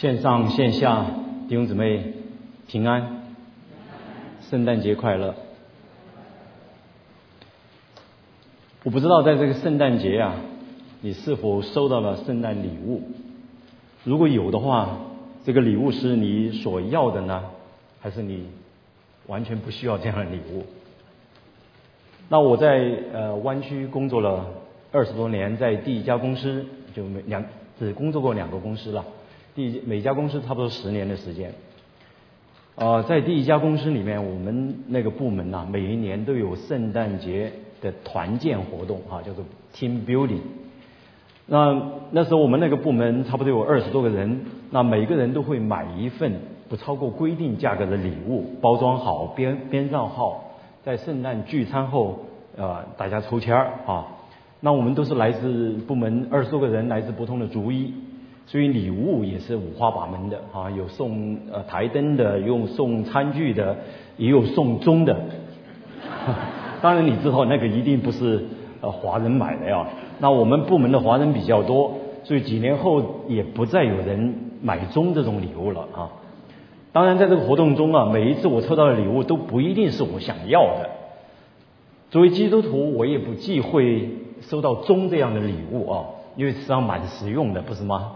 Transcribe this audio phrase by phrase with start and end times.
[0.00, 1.06] 线上线下
[1.48, 2.12] 弟兄姊妹
[2.68, 3.24] 平安，
[4.48, 5.34] 圣诞节快乐！
[8.84, 10.36] 我不知道在这个圣诞节啊，
[11.00, 13.02] 你是否收到了圣诞礼物？
[14.04, 14.98] 如果有的话，
[15.44, 17.46] 这个礼物是你所要的呢，
[18.00, 18.46] 还是你
[19.26, 20.64] 完全不需要这样的礼物？
[22.28, 24.46] 那我在呃湾区工作了
[24.92, 27.44] 二十多年，在第一家公司就没两
[27.80, 29.04] 只工作过两个公司了。
[29.58, 31.52] 第每家公司差不多十年的时间，
[32.76, 39.44] 呃，在第一家公司里面，我们那个部门呐，每一年都有圣诞节的团建活动啊，叫做
[39.74, 40.42] team building。
[41.46, 46.32] 那那时候我们那个部门差不多有二十多个人，那每个人都会买一份
[46.68, 50.52] 不超过规定价格的礼物，包装好编编上号，
[50.84, 52.20] 在圣诞聚餐后，
[52.56, 54.06] 呃，大家抽签儿啊。
[54.60, 57.92] 那我们都是来自部门二十多个人，来自不同的族裔。
[58.50, 63.76] 所以礼物也是五花八门的啊，有送呃台灯的，有送餐具的，
[64.16, 65.14] 也有送钟的。
[66.80, 68.42] 当然你知道那个一定不是
[68.80, 69.86] 呃华人买的呀。
[70.18, 76.08] 那我们部门的华人比较多，所以几年后也不再有人买钟这种礼物了啊。
[76.90, 80.88] 当然在这个活动中啊，每一次我抽到的礼物都不一定是我想要的。
[82.10, 84.08] 作为基督徒，我也不忌讳
[84.40, 86.04] 收到钟这样的礼物啊，
[86.34, 88.12] 因为实际上蛮实用的，不是吗？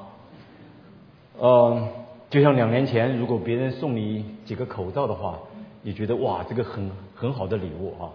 [1.39, 1.89] 呃，
[2.31, 5.39] 就像两年前，如果别人送你几个口罩的话，
[5.83, 8.11] 你觉得哇，这个很很好的礼物啊。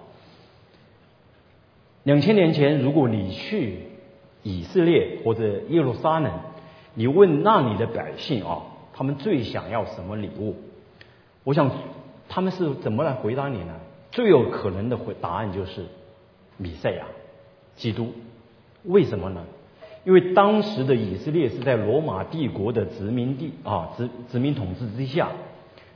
[2.04, 3.80] 两千年前，如果你去
[4.44, 6.32] 以色列或者耶路撒冷，
[6.94, 8.62] 你问那里的百姓啊，
[8.94, 10.56] 他们最想要什么礼物？
[11.44, 11.70] 我想
[12.30, 13.74] 他们是怎么来回答你呢？
[14.12, 15.86] 最有可能的回答案就是
[16.56, 17.06] 米赛亚，
[17.76, 18.14] 基督。
[18.84, 19.44] 为什么呢？
[20.08, 25.32] 因为当时的以色列是在罗马帝国的殖民地啊，殖殖民统治之下，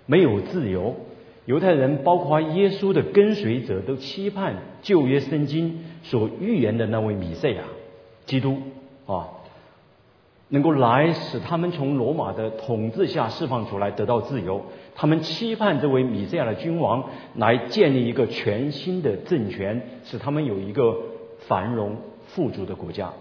[0.06, 0.94] 没有自由。
[1.46, 7.64] 犹太人包括耶稣的跟随者都期盼旧约圣经所预言的那位米赛亚，
[8.26, 8.58] 基督
[9.06, 9.30] 啊，
[10.50, 14.62] 能够来使他们从罗马的统治下释放出来，得到自由。
[14.94, 17.06] 他们期盼这位米赛亚的君王
[17.36, 20.98] 来建立一个全新的政权，使他们有一个
[21.48, 21.96] 繁荣
[22.26, 23.14] 富足的国家。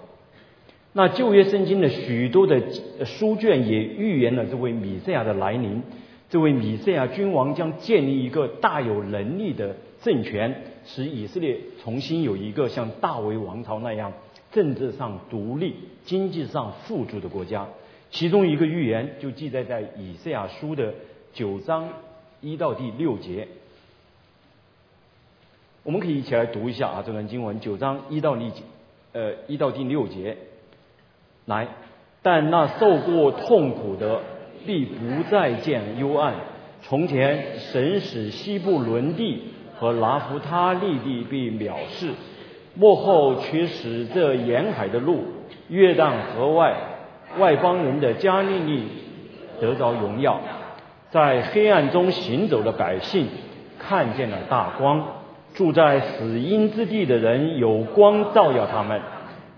[0.93, 2.61] 那旧约圣经的许多的
[3.05, 5.83] 书卷也预言了这位米赛亚的来临，
[6.28, 14.12] 这位米赛亚君王将建立一个大有能力的政权，使以色列重新有一个像大卫王朝那样
[14.50, 17.69] 政治上独立、经济上富足的国家。
[18.11, 20.93] 其中一个预言就记载在以赛亚书的
[21.33, 21.89] 九章
[22.41, 23.47] 一到第六节，
[25.84, 28.50] 我们可以一起来读一下啊，这段经文九章一到第
[29.12, 30.37] 呃一到第六节。
[31.47, 31.69] 来，
[32.23, 34.21] 但那受过痛苦的
[34.67, 36.34] 必不再见幽暗。
[36.83, 39.43] 从前神使西部伦地
[39.79, 42.11] 和拿弗他利地被藐视，
[42.75, 45.25] 幕后却使这沿海的路、
[45.69, 46.75] 约旦河外
[47.39, 48.84] 外邦人的加利利
[49.61, 50.41] 得着荣耀。
[51.11, 53.27] 在黑暗中行走的百姓
[53.79, 55.05] 看见了大光，
[55.55, 59.00] 住在死荫之地的人有光照耀他们。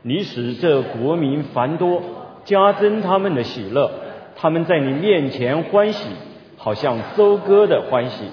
[0.03, 2.03] 你使这国民繁多，
[2.45, 3.91] 加增他们的喜乐。
[4.35, 6.09] 他们在你面前欢喜，
[6.57, 8.25] 好像收割的欢喜，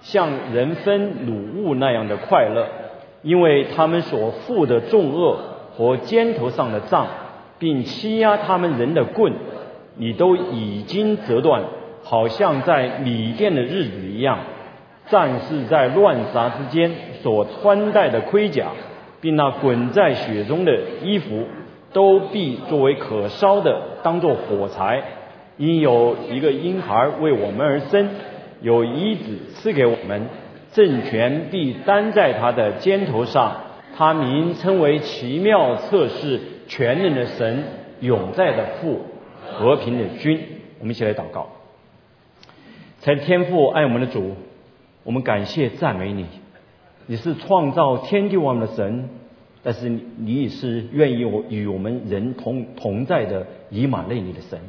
[0.00, 2.66] 像人分掳物那样的快乐。
[3.22, 5.38] 因为他们所负的重恶
[5.76, 7.06] 和肩头上的杖，
[7.60, 9.32] 并欺压他们人的棍，
[9.96, 11.62] 你都已经折断，
[12.02, 14.40] 好像在米店的日子一样。
[15.08, 16.90] 战士在乱杀之间
[17.22, 18.72] 所穿戴的盔甲。
[19.22, 21.46] 并那滚在雪中的衣服，
[21.94, 25.02] 都必作为可烧的，当作火柴。
[25.56, 28.10] 因有一个婴孩为我们而生，
[28.60, 30.26] 有一子赐给我们，
[30.72, 33.56] 政权必担在他的肩头上。
[33.96, 37.62] 他名称为奇妙测试全能的神，
[38.00, 39.02] 永在的父，
[39.52, 40.40] 和平的君。
[40.80, 41.48] 我们一起来祷告。
[42.98, 44.34] 才天父爱我们的主，
[45.04, 46.26] 我们感谢赞美你。
[47.06, 49.08] 你是创造天地万物的神，
[49.62, 54.60] 但是你也是愿意我与我们人同同在的以马内利的神。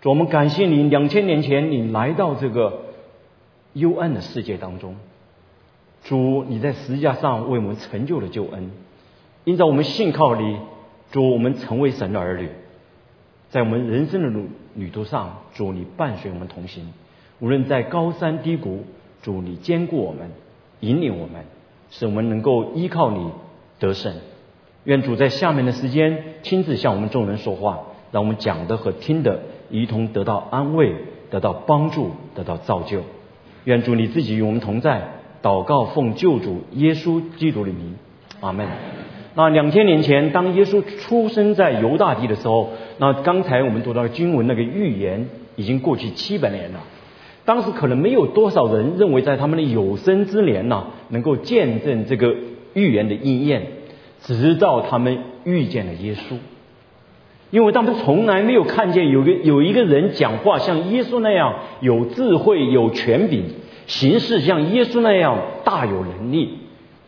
[0.00, 2.82] 主，我们感谢你，两千年前你来到这个
[3.72, 4.96] 幽暗的世界当中。
[6.04, 8.70] 主，你在十字架上为我们成就了救恩，
[9.44, 10.58] 因着我们信靠你，
[11.10, 12.48] 主，我们成为神的儿女。
[13.50, 16.92] 在我们人生的路旅途上，主你伴随我们同行，
[17.38, 18.84] 无论在高山低谷，
[19.22, 20.30] 主你坚固我们。
[20.82, 21.46] 引领我们，
[21.90, 23.30] 使我们能够依靠你
[23.80, 24.12] 得胜。
[24.84, 27.80] 愿主在下面的时间亲自向我们众人说话，
[28.12, 29.40] 让我们讲的和听的
[29.70, 30.94] 一同得到安慰，
[31.30, 33.00] 得到帮助，得到造就。
[33.64, 35.08] 愿主你自己与我们同在。
[35.42, 37.96] 祷告奉救主耶稣基督的名，
[38.40, 38.64] 阿门。
[39.34, 46.78] 那两千年前，当耶稣出生在犹大地的时候，那刚才我们读到经文那个预言已经过去七百年了。
[47.44, 52.34] 当时可能没有多少人认为在他们的有生之年呢，能够见证这个
[52.74, 53.66] 预言的应验，
[54.20, 56.36] 直到他们遇见了耶稣。
[57.50, 63.44] 因为他们从来没有看见有个有一个人讲话像耶稣那样有智慧、有权柄，
[63.86, 66.58] 行事像耶稣那样大有能力。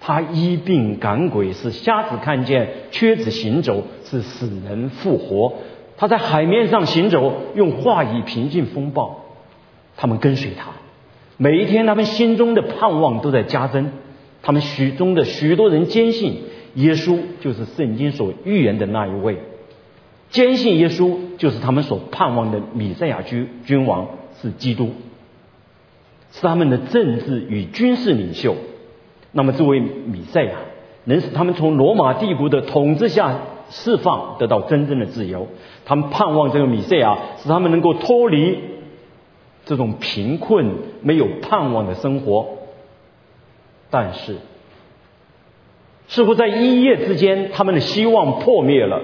[0.01, 5.55] 他医病赶鬼，是瞎子看见，瘸子行走，是死人复活。
[5.97, 9.24] 他在海面上行走，用话语平静风暴。
[9.97, 10.73] 他们跟随他，
[11.37, 13.91] 每一天他们心中的盼望都在加增。
[14.43, 16.43] 他们许中的许多人坚信
[16.75, 19.39] 耶稣就是圣经所预言的那一位。
[20.31, 24.09] 坚信耶稣就是他们所盼望的米赛亚君君王
[24.43, 24.91] 是基督，
[26.33, 28.57] 是他们的政治与军事领袖。
[29.33, 30.57] 那么这位米赛亚
[31.05, 33.39] 能使他们从罗马帝国的统治下
[33.71, 35.49] 释放，得到真正的自由。
[35.85, 38.59] 他们盼望这个米赛亚使他们能够脱离
[39.65, 42.59] 这种贫困、没有盼望的生活。
[43.91, 44.37] 但是，
[46.09, 49.01] 似乎在一夜之间，他们的希望破灭了。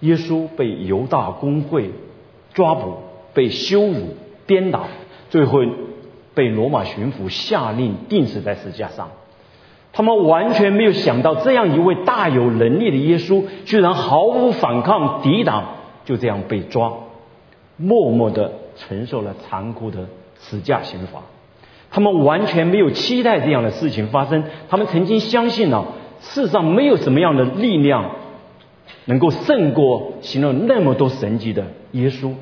[0.00, 1.90] 耶稣被犹大公会
[2.54, 2.98] 抓捕，
[3.34, 4.14] 被羞辱、
[4.46, 4.84] 鞭打，
[5.28, 5.58] 最后
[6.34, 9.10] 被罗马巡抚下令钉死在石架上。
[9.92, 15.64] 他们完全没有想到，这样一位大有能力的耶稣，居然毫无反抗、抵挡，
[16.04, 16.92] 就这样被抓，
[17.76, 21.20] 默默的承受了残酷的死架刑罚。
[21.90, 24.44] 他们完全没有期待这样的事情发生。
[24.70, 25.84] 他们曾经相信呢，
[26.20, 28.16] 世上没有什么样的力量。
[29.04, 32.34] 能够胜过行了那么多神迹的耶稣，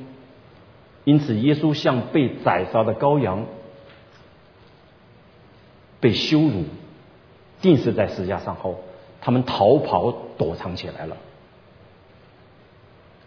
[1.05, 3.47] 因此耶稣像被宰杀的羔羊，
[6.01, 6.65] 被羞辱，
[7.61, 8.81] 钉死在石架上后，
[9.21, 11.17] 他们逃跑躲藏起来了。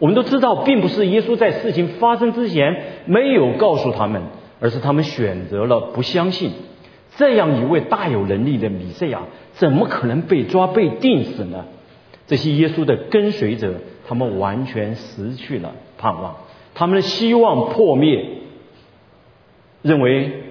[0.00, 4.22] 我们都知道，并不是耶稣在事情发生之前没有告诉他们，
[4.58, 6.50] 而是他们选择了不相信。
[7.16, 9.20] 这样一位大有能力的米赛亚，
[9.52, 11.66] 怎么可能被抓被定死呢？
[12.26, 13.74] 这些耶稣的跟随者，
[14.08, 16.36] 他们完全失去了盼望，
[16.74, 18.24] 他们的希望破灭，
[19.82, 20.44] 认为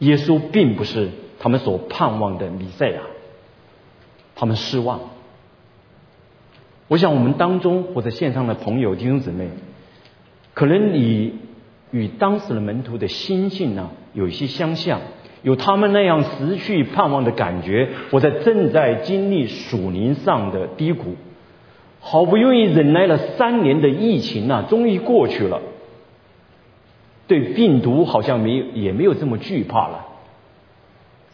[0.00, 3.02] 耶稣并不是他们所盼望的米赛亚，
[4.34, 5.11] 他们失望。
[6.92, 9.48] 我想我们当中或者线上的朋友弟兄姊妹，
[10.52, 11.36] 可能你
[11.90, 15.00] 与当时的门徒的心境呢有一些相像。
[15.40, 21.16] 有他们那样失去盼望的感觉，或者正在经历属灵上的低谷，
[21.98, 25.62] 好不容易忍耐了三年的疫情啊，终于过去了。
[27.26, 30.08] 对病毒好像没有，也没有这么惧怕了。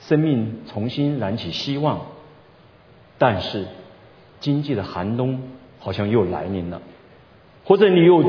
[0.02, 2.02] 生命重新燃起希望，
[3.18, 3.66] 但是
[4.40, 5.40] 经济的寒冬
[5.78, 6.80] 好像又来临了。
[7.64, 8.22] 或者你有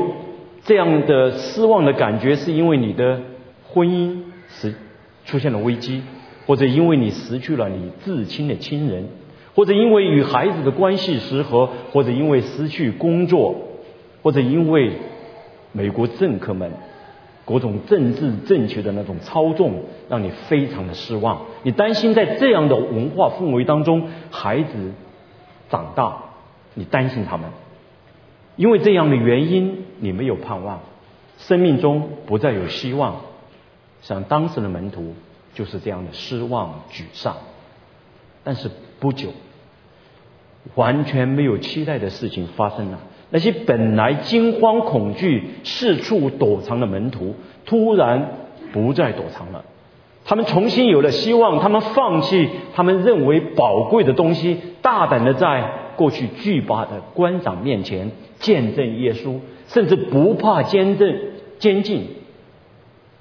[0.64, 3.20] 这样的失望的感觉，是因为你的
[3.68, 4.74] 婚姻是。
[5.26, 6.02] 出现了危机，
[6.46, 9.04] 或者因为你失去了你至亲的亲人，
[9.54, 13.54] 或者因为与孩子的关系失和，或者因为失去工作，
[14.22, 14.92] 或者因为
[15.72, 16.72] 美国政客们
[17.44, 21.42] 各种政治正确的那种操纵，让你非常的失望。
[21.64, 24.92] 你担心在这样的文化氛围当中，孩子
[25.70, 26.18] 长大，
[26.74, 27.48] 你担心他们，
[28.56, 30.80] 因为这样的原因，你没有盼望，
[31.38, 33.22] 生命中不再有希望。
[34.02, 35.14] 像当时的门徒
[35.54, 37.36] 就是这样的失望沮丧，
[38.42, 39.30] 但是不久，
[40.74, 42.98] 完全没有期待的事情发生了。
[43.30, 48.32] 那些本来惊慌恐惧、四处躲藏的门徒，突然
[48.72, 49.64] 不再躲藏了。
[50.30, 61.18] 他们重新有了希望，他们放弃他们认为宝贵的东西，大胆的在过去惧怕的官长面前见证耶稣，甚至不怕监正
[61.58, 62.06] 监禁。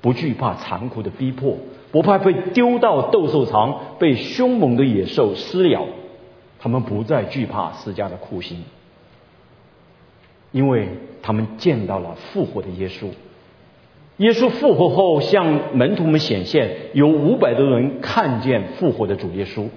[0.01, 1.57] 不惧怕残酷的逼迫，
[1.91, 5.87] 不怕被丢到斗兽场，被凶猛的野兽撕咬。
[6.59, 8.63] 他们不再惧怕施加的酷刑，
[10.51, 10.89] 因为
[11.23, 13.07] 他们见到了复活的耶稣。
[14.19, 19.67] 耶稣复活后向门徒们显现，有五百多人看见复活的主耶稣。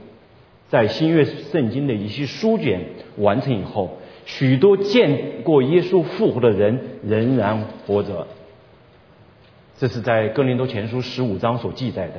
[0.69, 2.81] 在新约圣经的一些书卷
[3.19, 8.27] 完成以后，许多见过耶稣复活的人仍然活着。
[9.79, 12.15] 这是在哥林多前书十五章所记载的，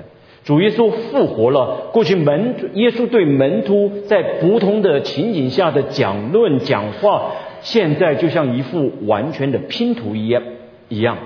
[0.45, 1.89] 主耶稣复活了。
[1.91, 10.41] 过去门耶稣对门徒在不同的情景下的讲论讲话，现在就像一幅完全的拼图一样，
[10.87, 11.17] 一样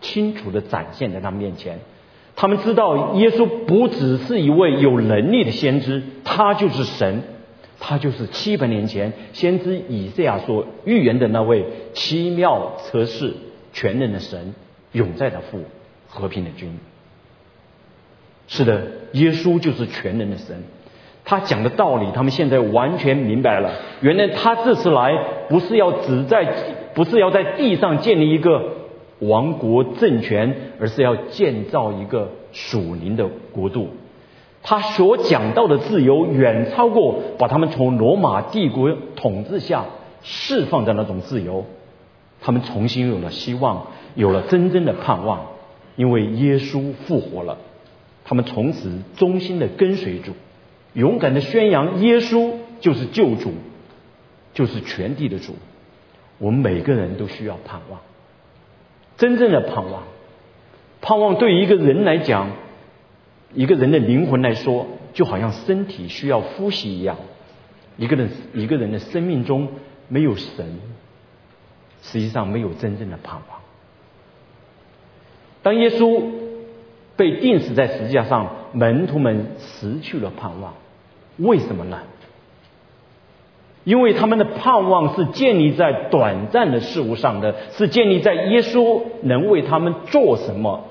[0.00, 1.78] 清楚的展现在他们面前。
[2.36, 7.22] 他们知道耶稣不只是一位有能力的先知，他就是神，
[7.80, 11.64] 他就是七百年前先知以赛亚所预言的那位
[11.94, 13.34] 奇妙测试
[13.72, 14.54] 全能的神，
[14.92, 15.64] 永在的父，
[16.08, 16.78] 和平的君。
[18.46, 20.62] 是的，耶稣就是全能的神。
[21.24, 23.72] 他讲的道理，他们现在完全明白了。
[24.00, 25.12] 原来他这次来，
[25.48, 26.54] 不是要只在，
[26.94, 28.77] 不是要在地上建立一个
[29.20, 33.88] 王国政权，而是要建造一个属灵的国度。
[34.62, 39.86] 他所讲到的自由，远超过把他们从罗马帝国统治下
[40.22, 41.64] 释放的那种自由。
[42.40, 45.46] 他们重新有了希望，有了真正的盼望，
[45.96, 47.58] 因为耶稣复活了。
[48.24, 50.32] 他们从此忠心的跟随主。
[50.92, 53.52] 勇敢的宣扬耶稣就是救主，
[54.54, 55.54] 就是全地的主。
[56.38, 58.00] 我们每个人都需要盼望，
[59.18, 60.04] 真正的盼望。
[61.02, 62.52] 盼望对于一个人来讲，
[63.52, 67.18] 一个人的灵魂来说，就好像身体需要呼吸一样。
[67.98, 69.68] 一个人一个人的生命中
[70.08, 70.78] 没有神，
[72.00, 73.60] 实际上没有真正的盼望。
[75.62, 76.22] 当耶稣
[77.16, 78.54] 被钉死在十字架上。
[78.70, 80.74] 门徒们失去了盼望，
[81.38, 82.02] 为什么呢？
[83.84, 90.84] 因为他们的盼望是建立在短暂的事物上的，是建立在耶稣能为他们做什么，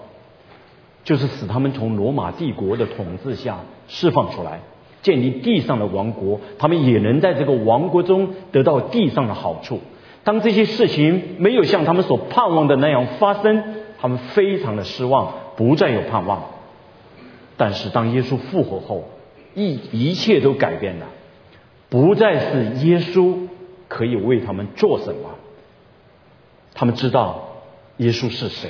[1.03, 4.61] 就是使他们从罗马帝国的统治下释放出来，
[5.03, 9.79] 建立地上的王国，他们也能在这个王国中得到地上的好处。
[10.23, 13.63] 当这些事情没有像他们所盼望的那样发生，
[13.99, 16.43] 他们非常的失望，不再有盼望。
[17.55, 19.05] 但是当耶稣复活后，
[19.55, 21.05] 一一切都改变了，
[21.89, 23.47] 不再是耶稣
[23.87, 25.31] 可以为他们做什么。
[26.73, 27.49] 他们知道
[27.97, 28.69] 耶稣是谁，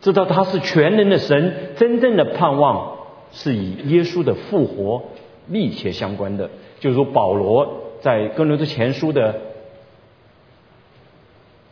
[0.00, 2.98] 知道他是全能的神，真正的盼望
[3.32, 5.04] 是以耶稣的复活
[5.46, 6.50] 密切相关的。
[6.78, 9.40] 就如保罗在哥林多前书的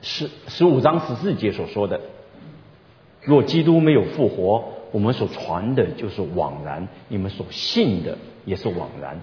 [0.03, 2.01] 十十五章十四节所说的
[3.23, 8.17] ：“若基督没有复活。”我们所传的就是枉然，你们所信的
[8.47, 9.21] 也是枉然。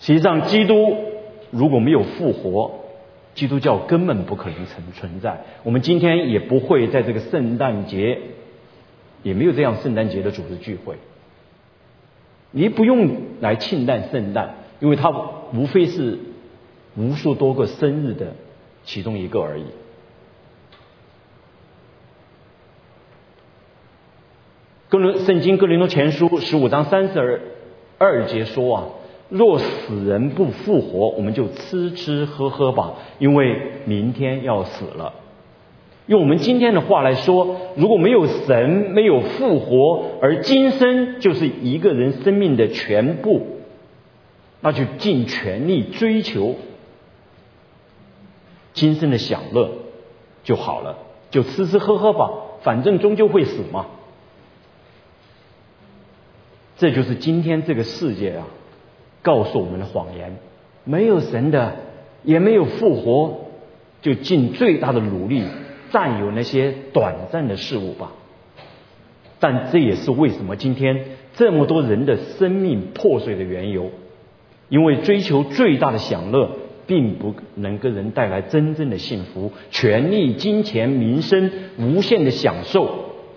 [0.00, 0.96] 实际上，基督
[1.50, 2.80] 如果没有复活，
[3.34, 5.44] 基督教根本不可能存存在。
[5.62, 8.18] 我们今天也不会在这个圣诞节，
[9.22, 10.96] 也没有这样圣诞节的组织聚会。
[12.50, 15.10] 你不用来庆诞圣诞，因为它
[15.52, 16.18] 无非是
[16.96, 18.34] 无数多个生日的
[18.84, 19.64] 其中一个而已。
[24.88, 27.40] 哥林圣经哥林多前书十五章三十二
[27.98, 28.84] 二节说啊，
[29.28, 35.14] 若死人不复活，我们就吃吃喝喝吧，因为明天要死了。
[36.06, 43.58] 用我们今天的话来说，如果没有神，没有复活，而今生就是一个人生命的全部，
[44.60, 46.54] 那就尽全力追求
[48.72, 49.70] 今生的享乐
[50.44, 50.98] 就好了，
[51.32, 52.30] 就吃吃喝喝吧，
[52.62, 53.86] 反正终究会死嘛。
[56.76, 58.46] 这就是今天这个世界啊，
[59.26, 60.36] 告诉我们的谎言：
[60.84, 61.74] 没有神的，
[62.22, 63.48] 也没有复活，
[64.02, 65.42] 就尽最大的努力
[65.90, 68.12] 占有那些短暂的事物吧。
[69.40, 71.04] 但这也是为什么今天
[71.34, 73.90] 这么多人的生命破碎的缘由，
[74.68, 76.50] 因为追求最大的享乐，
[76.86, 79.50] 并不能给人带来真正的幸福。
[79.72, 82.88] 权力、金钱、名声、无限的享受，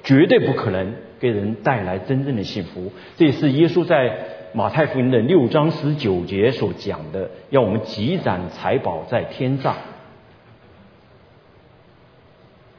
[0.04, 0.94] 绝对不可能。
[1.20, 4.20] 给人带来真正的幸福，这也是耶稣在
[4.54, 9.76] 马太福音的六章十九节所讲的，要我们积攒财宝在天上，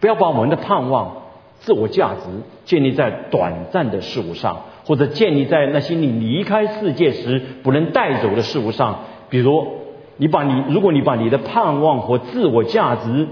[0.00, 1.23] 不要把我们的盼望、
[1.61, 2.23] 自我价值
[2.65, 9.05] 建立在短暂的事物上，或者建立在那些你离开世界时不能带走的事物上。
[9.29, 9.79] 比如，
[10.17, 13.29] 你把你如果你把你的盼望和自我价值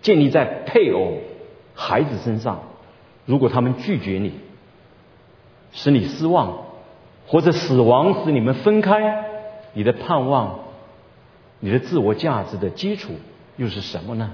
[0.00, 1.18] 建立在配偶、
[1.74, 2.62] 孩子身上。
[3.26, 4.32] 如果他们拒绝你，
[5.70, 6.67] 使你失望，
[7.28, 9.24] 或者死亡使你们分开，
[9.74, 10.60] 你的盼望、
[11.60, 13.12] 你的自我价值的基础
[13.56, 14.30] 又是什么呢？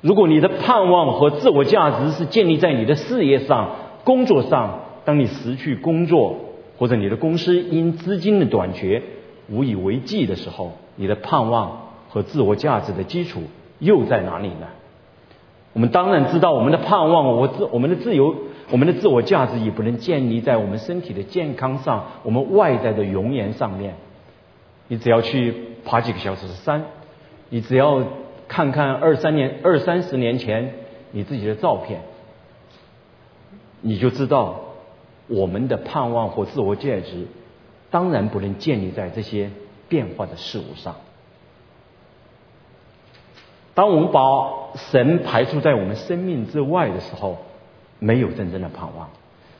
[0.00, 3.70] 如果你的盼望和自我价值是建立在你的事业上、
[4.04, 6.36] 工作上，当你失去工作，
[6.78, 9.02] 或者你的公司因资金的短缺
[9.48, 13.42] 无以为继的时候，你的盼望和自我价值的基础
[13.80, 14.68] 又在哪里呢？
[15.72, 18.34] 我们当然知道，我们的盼望，我自我们的自由，
[18.70, 23.94] 我们的自我价值也不能建立在我们身体的健康上，我们外在的容颜上面。
[24.88, 26.84] 你只要去爬几个小时山，
[27.48, 28.02] 你只要
[28.46, 30.72] 看看二三年、二三十年前
[31.12, 32.00] 你自己的照片，
[33.80, 34.60] 你就知道
[35.28, 37.26] 我们的盼望或自我价值，
[37.90, 39.50] 当然不能建立在这些
[39.88, 40.96] 变化的事物上。
[43.74, 47.38] 当我们把神排除在我们生命之外的时候，
[47.98, 49.08] 没有真正的盼望。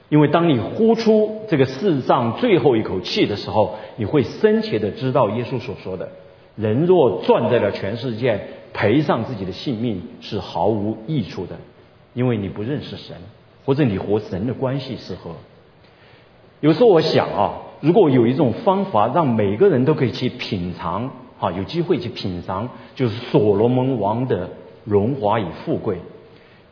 [0.09, 6.09] 因为当你呼出这个世上最后一口气的时候，你会深切的知道耶稣所说的
[6.57, 8.41] ：“人若赚在了全世界，
[8.73, 11.57] 赔上自己的性命是毫无益处的。”
[12.15, 13.17] 因为你不认识神，
[13.65, 15.33] 或者你和神的关系是何？
[16.61, 21.11] 有时候我想啊，如果有一种方法让每个人都可以去品尝。
[21.41, 24.51] 啊，有机会去品尝，就是所罗门王的
[24.83, 25.99] 荣华与富贵。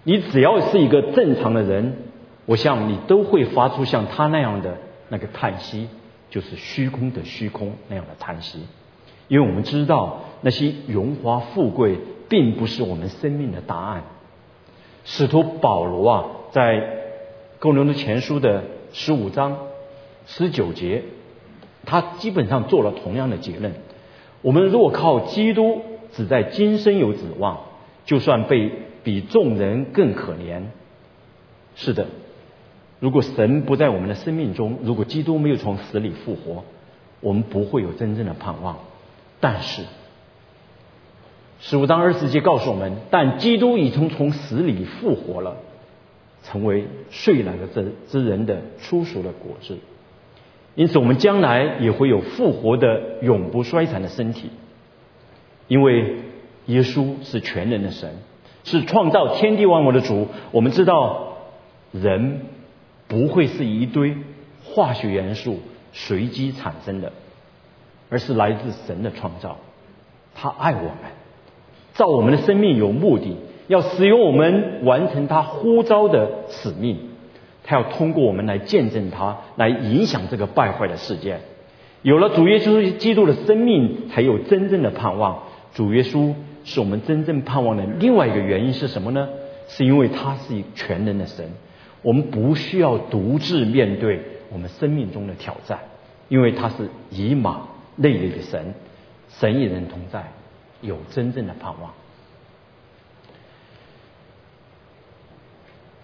[0.09, 1.97] 你只要是一个正常的人，
[2.45, 5.89] 我想你都会发出像他那样的那个叹息，
[6.31, 8.61] 就是虚空的虚空那样的叹息。
[9.27, 11.99] 因为我们知道那些荣华富贵
[12.29, 14.05] 并不是我们生命的答案。
[15.05, 16.89] 使徒保罗啊，在
[17.59, 19.59] 哥林多前书的十五章
[20.27, 21.03] 十九节，
[21.85, 23.75] 他基本上做了同样的结论。
[24.41, 25.83] 我们若靠基督，
[26.13, 27.59] 只在今生有指望，
[28.05, 28.71] 就算被
[29.07, 30.63] 比众人更可怜。
[31.77, 32.09] 是的，
[32.99, 36.65] 如果神不在我们的生命中，如果基督没有从死里复活，
[37.21, 38.79] 我们不会有真正的盼望。
[39.39, 39.85] 但是，
[41.61, 45.59] 十五章二十节告诉我们，但基督已经从死里复活了，
[46.43, 49.79] 成为睡了的之之人的初熟的果子。
[50.75, 54.51] 因此，我们将来也会有复活的、永不衰残的身体，
[55.69, 56.17] 因为
[56.67, 58.11] 耶稣是全能的神，
[58.67, 60.27] 是创造天地万物的主。
[60.51, 61.37] 我们知道，
[61.93, 62.41] 人
[63.07, 64.17] 不会是一堆
[64.65, 65.61] 化学元素
[65.93, 67.13] 随机产生的，
[68.11, 69.57] 而是来自神的创造。
[70.35, 70.93] 他爱我们，
[71.95, 73.37] 造我们的生命有目的，
[73.69, 76.99] 要使用我们完成他呼召的使命。
[77.63, 81.39] 他要通过我们来见证他，来影响这个败坏的世界。
[82.03, 85.45] 有了主耶稣基督的生命，才有真正的盼望。
[85.73, 86.35] 主耶稣
[86.67, 89.29] 是我们真正盼望的另外一个原因是什么呢？
[89.69, 91.49] 是因为他是全能的神，
[92.03, 94.21] 我们不需要独自面对
[94.53, 95.79] 我们生命中的挑战，
[96.29, 98.75] 因为他是以马内利的神，
[99.29, 100.33] 神与人同在，
[100.83, 101.95] 有真正的盼望。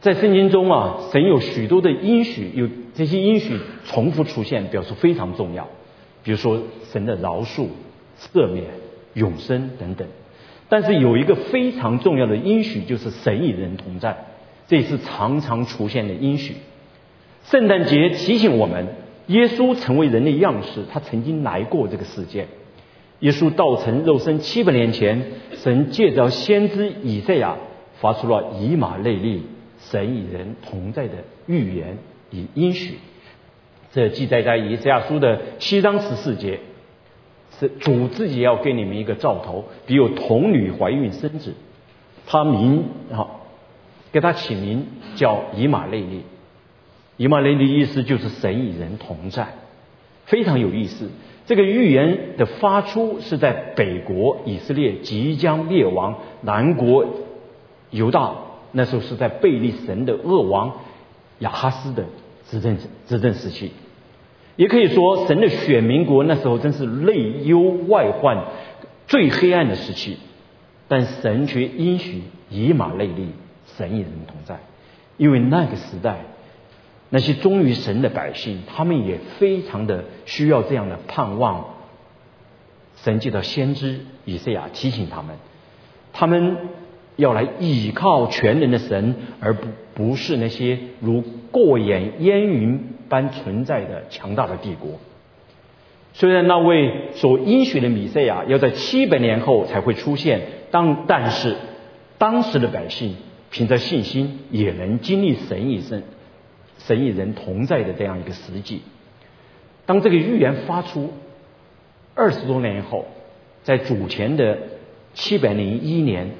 [0.01, 5.69] 在圣经中啊，神有许多的应许，有这些应许重复出现，表示非常重要。
[6.25, 6.61] 比如说
[6.93, 7.69] 神的饶恕、
[8.19, 8.65] 赦免、
[9.15, 10.09] 永生等等。
[10.73, 14.17] 但是有一个非常重要的应许，就是神与人同在，
[14.69, 16.55] 这也是常常出现的应许。
[17.45, 18.87] 圣诞节提醒我们，
[19.27, 22.47] 耶稣成为人的样式，他曾经来过这个世界。
[23.19, 25.23] 耶稣道成肉身七百年前，
[25.57, 27.59] 神借着先知以赛亚
[28.01, 29.43] 发出了以马内利。
[29.79, 31.99] 神与人同在的预言
[32.31, 32.95] 与应许，
[33.93, 36.61] 这记载在以赛亚书的七章十四节。
[37.63, 41.55] 是主自己要给你们一个兆头，比如童女怀孕生子，
[42.27, 43.29] 他名啊，
[44.11, 46.23] 给他起名叫以马内利。
[47.17, 49.55] 以马内利意思就是神与人同在，
[50.25, 51.09] 非常有意思。
[51.47, 57.07] 这个预言的发出是在北国以色列即将灭亡，南国
[57.91, 58.35] 犹大。
[58.73, 60.73] 那时候是在贝利神的恶王
[61.41, 62.07] 亚哈斯的
[62.49, 63.71] 执政执政时期，
[64.57, 68.45] 也可以说神的选民国那时候真是内忧外患
[69.07, 70.19] 最黑暗的时期，
[70.89, 73.29] 但神却应许以马内利，
[73.77, 74.61] 神与人同在，
[75.17, 76.27] 因为那个时代
[77.11, 81.65] 那些忠于神的百姓，他们也非常的需要这样的盼望。
[82.97, 85.37] 神借到先知以赛亚提醒他们，
[86.13, 86.57] 他们。
[87.17, 94.93] 要来倚靠全能的神，而不不是那些如过眼烟云般存在的强大的帝国。
[96.13, 101.57] 虽然那位所应许的米赛亚要在七百年后才会出现，当但是
[102.19, 103.17] 当时的百姓
[103.51, 106.03] 凭着信心也能经历神与神、
[106.79, 108.83] 神与人同在的这样一个实际。
[109.87, 111.13] 当这个预言发出
[112.15, 113.07] 二十多年以后，
[113.63, 114.59] 在主前的
[115.15, 116.31] 七百零一年。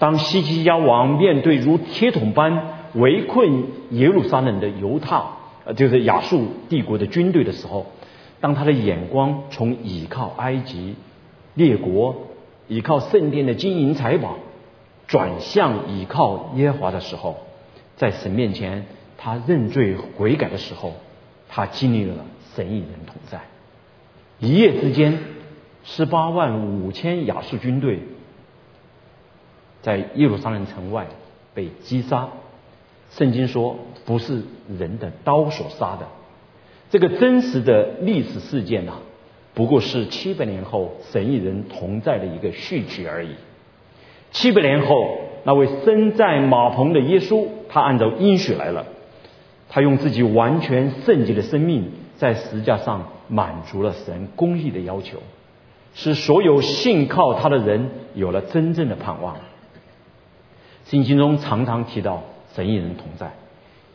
[0.00, 2.62] 当西西家王面对如铁桶般
[2.94, 5.20] 围困耶路撒冷的犹太，
[5.76, 7.86] 就是亚述帝国的军队的时候，
[8.40, 10.94] 当他的眼光从倚靠埃及
[11.54, 12.28] 列国、
[12.68, 14.36] 倚靠圣殿的金银财宝，
[15.06, 17.36] 转向倚靠耶和华的时候，
[17.96, 18.86] 在神面前
[19.18, 20.94] 他认罪悔改的时候，
[21.48, 23.40] 他经历了神与人同在，
[24.38, 25.18] 一夜之间，
[25.84, 28.00] 十八万五千亚述军队
[29.82, 31.08] 在耶路撒冷城外
[31.52, 32.28] 被击杀。
[33.10, 34.42] 圣经说不是
[34.78, 36.06] 人的刀所杀的，
[36.90, 38.92] 这个真实的历史事件呐，
[39.54, 43.30] 不过是七百年后神与人同在的一个序曲而已。
[44.30, 48.86] 七百年后，那位身在马棚的耶稣，他按照应许来了，
[49.70, 55.18] 他用自己完全圣洁的生命，在十字架上满足了神公义的要求，
[55.94, 59.36] 使所有信靠他的人有了真正的盼望。
[60.84, 62.22] 圣经中常常提到。
[62.58, 63.30] 神与人同在，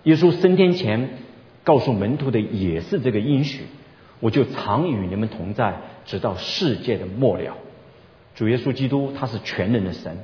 [0.03, 1.09] 耶稣升天前
[1.65, 3.63] 告诉门徒的也是这个应许，
[4.21, 7.57] 我就常与你们同在，直到世界的末了。
[8.35, 10.17] 主耶稣基督他是全能的神，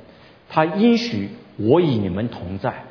[0.48, 2.84] 他应许我与你们同在，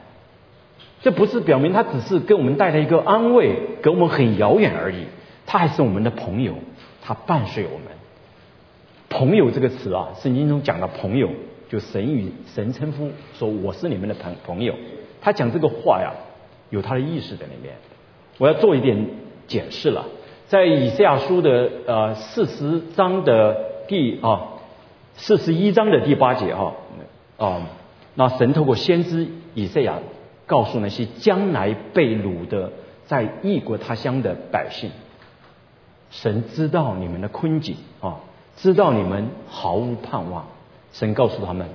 [1.02, 5.06] 这不是表明他只是给我们带来一个安慰，给我们很遥远而已，
[5.48, 6.54] 他还是我们的朋友，
[7.02, 7.88] 他伴随我们。
[9.10, 11.32] 朋友这个词啊，圣经中讲的朋友，
[11.68, 14.76] 就神与神称呼说我是你们的朋朋友。
[15.22, 16.14] 他讲这个话呀，
[16.70, 17.76] 有他的意识在里面。
[18.38, 19.06] 我要做一点
[19.48, 20.06] 解释了，
[20.48, 23.54] 在以赛亚书的呃四十章的
[23.88, 24.48] 第啊
[25.16, 26.74] 四十一章的第八节哈
[27.38, 27.62] 啊，
[28.16, 30.00] 那神透过先知以赛亚
[30.46, 32.72] 告诉那些将来被掳的
[33.06, 34.92] 在异国他乡的百姓，
[36.12, 38.20] 神知道你们的困境啊，
[38.56, 40.48] 知道你们毫无盼望，
[40.94, 41.68] 神告诉他们。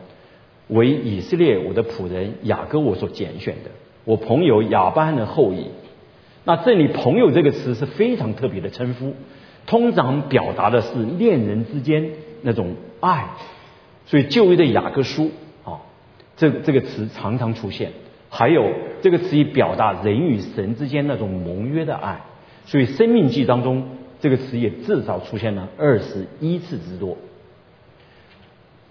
[0.69, 3.71] 为以色列我的仆人雅各我所拣选的，
[4.05, 5.67] 我朋友亚伯的后裔。
[6.45, 9.15] 那这里“朋友”这个词是非常特别的称呼，
[9.67, 12.11] 通常表达的是恋人之间
[12.43, 13.31] 那种爱。
[14.07, 15.31] 所以旧约的雅各书
[15.65, 15.81] 啊，
[16.37, 17.93] 这这个词常常出现。
[18.29, 22.21] 还有这个词以表达人与神之间那种盟约的爱。
[22.67, 23.87] 所以生命记当中
[24.21, 27.17] 这个词也至少出现了二十一次之多。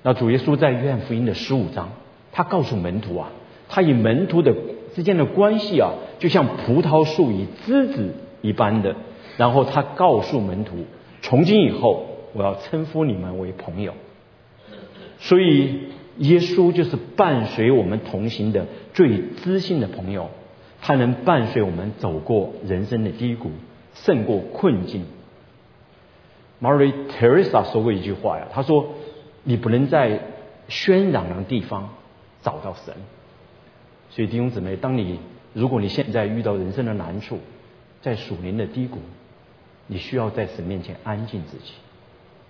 [0.05, 1.93] 那主耶稣在约翰福音的十五章，
[2.33, 3.29] 他告诉门徒啊，
[3.69, 4.53] 他与门徒的
[4.93, 8.97] 之间的关系啊，就像葡萄树与枝子一般的。
[9.37, 10.85] 然后他告诉门徒，
[11.21, 13.93] 从今以后，我要称呼你们为朋友。
[15.19, 15.83] 所以
[16.17, 20.29] 耶稣就是伴随我们同行的最知心的朋友，
[20.81, 23.51] 他能伴随我们走过人生的低谷，
[23.93, 25.05] 胜过困境。
[26.61, 28.95] mari Teresa 说过一句话呀，他说。
[29.43, 30.21] 你不能在
[30.69, 31.89] 喧嚷的地方
[32.41, 32.95] 找到神，
[34.09, 35.19] 所以弟兄姊妹，当你
[35.53, 37.39] 如果你现在遇到人生的难处，
[38.01, 38.99] 在属灵的低谷，
[39.87, 41.73] 你需要在神面前安静自己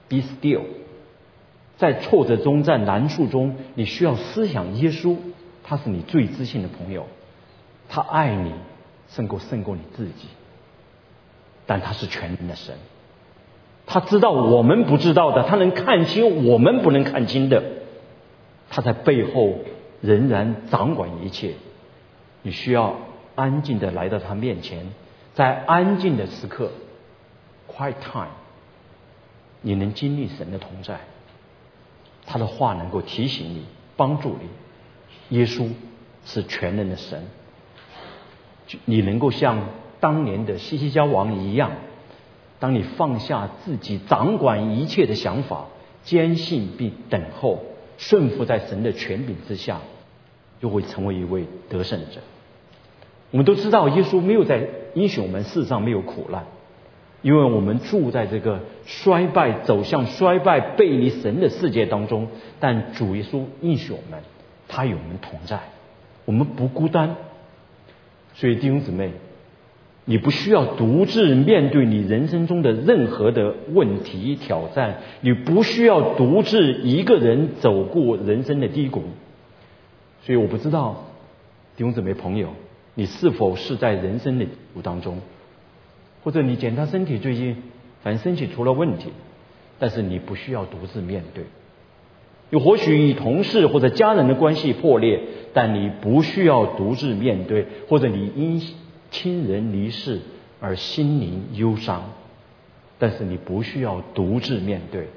[0.07, 0.63] ，be still。
[1.75, 5.17] 在挫折中，在难处中，你需要思想耶稣，
[5.63, 7.07] 他是你最知心的朋友，
[7.89, 8.53] 他爱你
[9.07, 10.27] 胜过胜过你自己，
[11.65, 12.75] 但他是全能的神。
[13.85, 17.63] 他知道我们不知道的，他能看清我们不能看清的，
[18.69, 19.59] 他在背后
[20.01, 21.53] 仍然掌管一切。
[22.41, 22.95] 你需要
[23.35, 24.87] 安静的来到他面前，
[25.33, 26.71] 在安静的时刻
[27.71, 28.27] ，quiet time，
[29.61, 30.99] 你能经历神的同在，
[32.25, 33.65] 他的话能够提醒你、
[33.95, 35.37] 帮助你。
[35.37, 35.69] 耶稣
[36.25, 37.25] 是全能的神，
[38.85, 39.59] 你能够像
[39.99, 41.71] 当年的西西家王一样。
[42.63, 45.65] 当你放下自己掌管一切的想法，
[46.05, 47.59] 坚信并等候，
[47.97, 49.81] 顺服在神的权柄之下，
[50.61, 52.21] 就会成为一位得胜者。
[53.31, 56.45] 我们都知道，耶稣没有在应许我们世上没有苦难，
[57.21, 62.29] 因为我们住在这个衰败、走向衰败、背离神的世界当中。
[62.61, 64.21] 但主耶稣应许我们，
[64.69, 65.59] 他与我们同在，
[66.23, 67.17] 我们不孤单。
[68.35, 69.11] 所以弟兄姊妹。
[70.05, 79.03] 你不需要独自面对你人生中的任何的问题挑战，你不需要独自一个人走过人生的低谷。
[80.23, 81.05] 所以我不知道
[81.77, 82.49] 弟兄姊妹朋友，
[82.95, 85.19] 你是否是在人生的低谷当中，
[86.21, 87.55] 或者你检查身体最近
[88.01, 89.09] 反正身体出了问题，
[89.79, 91.45] 但是你不需要独自面对。
[92.49, 95.21] 又或许与同事或者家人的关系破裂，
[95.53, 98.61] 但你不需要独自面对，或者你因。
[99.13, 100.19] 亲人离世
[100.59, 102.01] 而心灵忧伤，
[102.97, 105.07] 但是你不需要独自面对，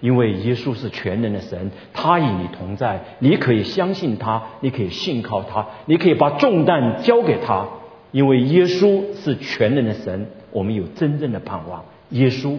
[0.00, 7.66] 因为耶稣是全能的神，他与你同在，你可以相信他，你可以信靠他，你可以把重担交给他，
[8.12, 11.86] 因为耶稣是全能的神，我们有真正的盼望。
[12.10, 12.58] 耶稣，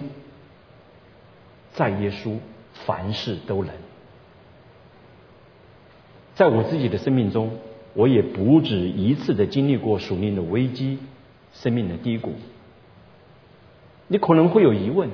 [1.74, 2.38] 在耶稣
[2.74, 3.72] 凡事都能。
[6.34, 7.52] 在我自己的生命中。
[7.98, 11.00] 我也不止一次的经历过属灵的危机、
[11.52, 12.34] 生命的低谷。
[14.08, 15.10] 你可能会有疑问：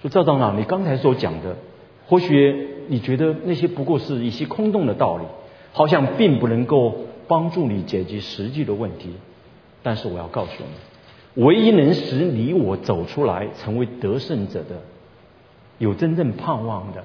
[0.00, 1.58] 说赵长老，你刚才所讲的，
[2.06, 5.24] 或许你觉得那些不过是一些空洞的道理，
[5.74, 6.96] 好像并不能够
[7.28, 9.10] 帮助你解决实际的问题。
[9.82, 14.80] 但是我要告诉你，唯一能使你我走出来成为得胜者的，
[15.76, 17.04] 有真正盼望的，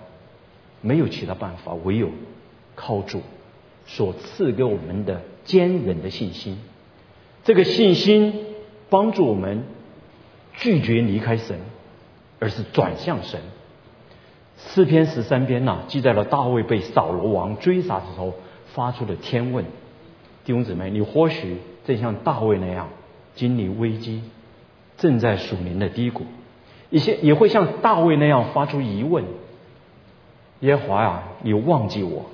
[0.79, 2.09] 没有其他办法，唯有
[2.73, 3.21] 靠主
[3.85, 6.57] 所赐给我们的坚韧的信心。
[7.43, 8.33] 这个信心
[8.89, 9.63] 帮助我们
[10.53, 11.59] 拒绝离开神。
[12.37, 13.39] 而是转向神。
[14.57, 18.33] 四篇十三篇呐，记载了大卫被扫罗王追杀的时候
[18.73, 19.63] 发出的天问。
[20.43, 22.89] 弟兄姊妹，你或许正像大卫那样
[23.35, 24.21] 经历危机，
[24.97, 26.25] 正在属灵的低谷，
[26.89, 29.23] 一些也会像大卫那样发出疑问：
[30.59, 32.25] 耶和华呀，你忘记我？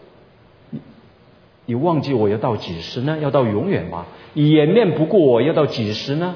[1.71, 3.17] 你忘记我要到几时呢？
[3.21, 4.05] 要到永远吗？
[4.34, 6.36] 你掩面不顾我要到几时呢？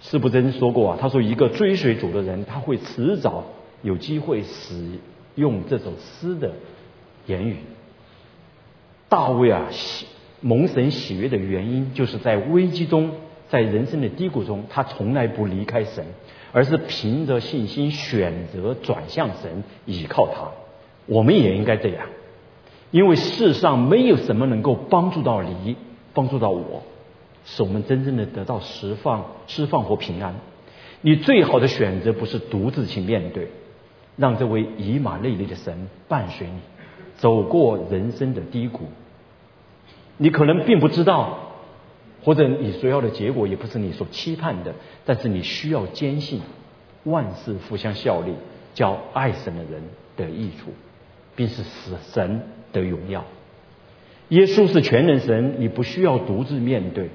[0.00, 3.42] 施不真说过啊，他说一个追随主的人，他会迟早
[3.82, 5.00] 有机会使
[5.34, 6.52] 用这首诗的
[7.26, 7.56] 言语。
[9.08, 10.06] 大卫啊，喜
[10.40, 13.10] 蒙神喜悦的原因，就是在危机中，
[13.48, 16.04] 在人生的低谷中，他从来不离开神，
[16.52, 20.48] 而是凭着信心选择转向神，依靠他。
[21.06, 22.06] 我们也应该这样，
[22.90, 25.76] 因为世上没有什么能够帮助到你，
[26.14, 26.82] 帮助到我。
[27.44, 30.34] 使我们真正的得到释放、释放和平安。
[31.00, 33.48] 你最好的选择不是独自去面对，
[34.16, 36.58] 让这位以马内利的神伴随你
[37.16, 38.88] 走过人生的低谷。
[40.18, 41.38] 你可能并不知道，
[42.22, 44.74] 或者你所要的结果也不是你所期盼的，
[45.06, 46.42] 但是你需要坚信
[47.04, 48.34] 万事互相效力，
[48.74, 49.82] 叫爱神的人
[50.16, 50.72] 得益处，
[51.34, 53.24] 并是使神的荣耀。
[54.28, 57.10] 耶稣是全能神，你不需要独自面对。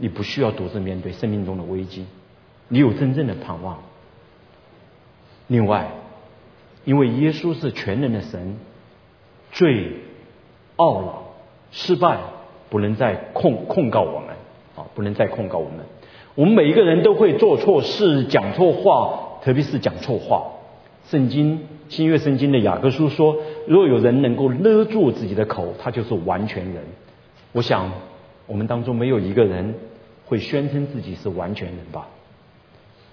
[0.00, 2.06] 你不需要独自面对生命中的危机，
[2.68, 3.80] 你有真正的盼望。
[5.48, 5.88] 另外，
[6.84, 8.58] 因为耶稣是全能的神，
[9.50, 9.94] 罪、
[10.76, 11.24] 懊恼、
[11.72, 12.18] 失败
[12.70, 14.28] 不能再控控告我们
[14.76, 15.80] 啊，不能再控告我们。
[16.36, 20.52] 我们每一个人都会做错事、讲错话，特别是讲错话。
[21.10, 23.36] 圣经新约圣经的雅各书说
[23.68, 26.84] ：“若有人能够勒住自己的口，他就是完全人。”
[27.52, 27.90] 我想。
[28.50, 29.74] 我们当中没有一个人
[30.24, 32.08] 会宣称自己是完全人吧？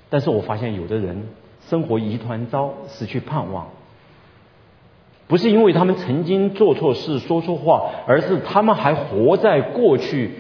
[0.10, 1.28] 但是我发现有的人
[1.68, 3.68] 生活一团糟，失去盼望，
[5.28, 10.32] 不是因为他们曾经做错事、说错话，而是他们还活在过去，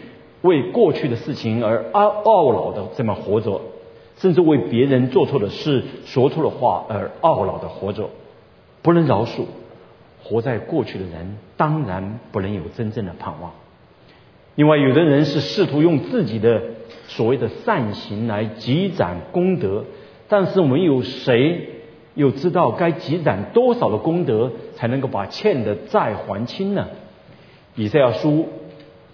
[0.44, 3.60] 为过去的事情而懊懊恼的这么活着，
[4.18, 8.10] 甚至为别人做错的事、说错的话而懊恼的活着，
[8.82, 9.46] 不能饶恕。
[10.24, 13.52] 活在过去的人，当然不能有真正的盼望。
[14.56, 16.64] 另外，有的人是试图用自己的
[17.08, 19.86] 所谓的善行来积攒功德，
[20.28, 21.70] 但是我们有谁
[22.16, 26.88] 又知道该积攒多少的功德才能够把欠的债还清呢？
[27.76, 28.48] 以赛亚书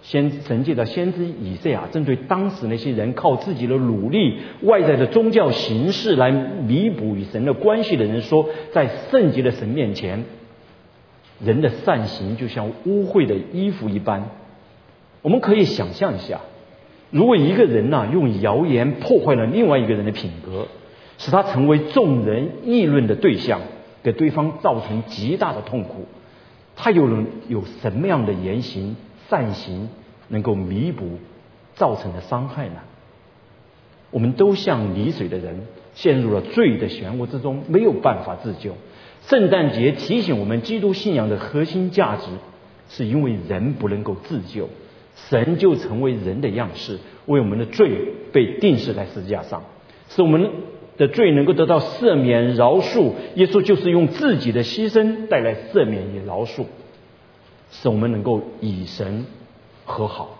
[0.02, 10.24] 先神界的先知以赛亚，针对当时那些人靠自己的努力、外在的宗教形式来弥补与神的关系的人说，在圣洁的神面前，
[11.44, 14.30] 人的善行就像污秽的衣服一般。
[15.22, 16.40] 我们可以想象一下，
[17.10, 20.66] 如果一个人呐用谣言破坏了另外一个人的品格，
[21.18, 23.60] 使他成为众人议论的对象，
[24.02, 26.06] 给对方造成极大的痛苦，
[26.74, 28.96] 他又能有什么样的言行
[29.32, 29.88] 善行
[30.28, 31.18] 能够弥补
[31.74, 32.80] 造成的伤害呢？
[34.10, 35.62] 我们都像溺水的人，
[35.94, 38.74] 陷入了罪的漩涡之中，没有办法自救。
[39.22, 42.26] 圣诞节提醒我们，基督信仰的核心价值，
[42.90, 44.68] 是因为人不能够自救。
[45.14, 49.62] 神就成为人的样式，为我们的罪被钉死在十字架上，
[50.10, 50.50] 使我们
[50.98, 53.12] 的罪能够得到赦免饶恕。
[53.36, 56.66] 耶稣就是用自己的牺牲带来赦免与饶恕，
[57.72, 59.26] 使我们能够与神
[59.84, 60.38] 和好，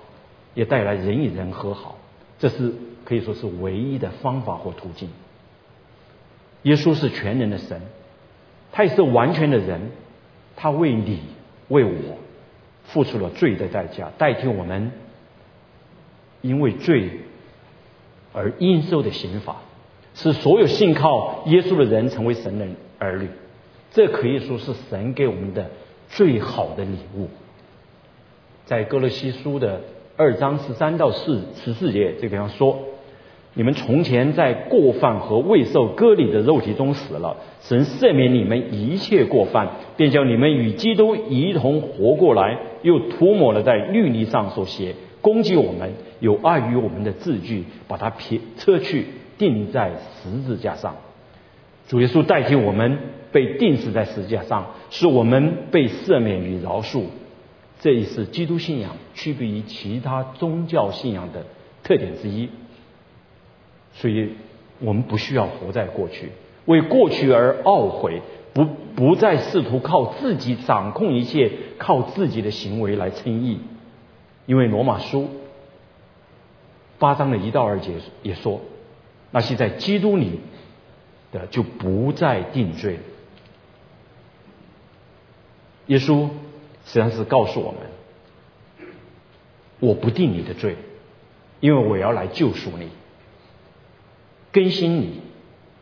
[0.55, 1.99] 也带来人与人和好。
[2.38, 2.73] 这是
[3.05, 5.09] 可以说是唯一的方法或途径。
[6.62, 7.81] 耶稣是全能的神，
[8.71, 9.90] 他也是完全的人，
[10.55, 11.18] 他为你
[11.66, 12.18] 为我。
[12.85, 14.90] 付出了罪的代价，代替我们
[16.42, 17.21] 因为罪
[18.33, 19.57] 而应受的刑罚，
[20.14, 22.66] 使所有信靠耶稣的人成为神的
[22.99, 23.29] 儿女。
[23.92, 25.71] 这可以说是神给我们的
[26.12, 27.29] 最好的礼物。
[28.64, 29.83] 在哥罗西书的
[30.16, 32.79] 二章十三到四十四节这个地方说。
[33.55, 49.05] 你们从前在过犯和未受割礼的肉体中死了，神赦免你们一切过犯，便叫你们与基督一同活过来，又涂抹了在律例上所写攻击我们、有碍于我们的字句，把它撇撤去，
[49.37, 49.90] 钉在
[50.22, 50.96] 十字架上。
[51.88, 52.96] 主耶稣代替我们
[53.33, 57.05] 被钉死在十字架上，使我们被赦免与饶恕。
[57.81, 61.45] 这也是基督信仰区别于其他宗教信仰的
[61.83, 62.49] 特点之一。
[63.95, 64.35] 所以，
[64.79, 66.31] 我们不需要活在过去，
[66.66, 68.64] 为过去而懊悔，不
[68.95, 73.61] 不再试图靠自己掌控一切，靠自己的行为来称义。
[74.47, 75.29] 因为罗马书
[76.99, 78.61] 八章的一到二节也说，
[79.31, 80.40] 那些在基督里
[81.33, 82.99] 的就不再定罪。
[85.87, 86.29] 耶稣
[86.85, 88.88] 实际上是告诉我们，
[89.81, 90.77] 我不定你的罪，
[91.61, 92.88] 因为我要来救赎你。
[94.53, 95.21] 更新你，